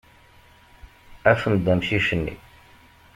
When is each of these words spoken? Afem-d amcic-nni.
Afem-d 1.31 1.65
amcic-nni. 1.73 2.35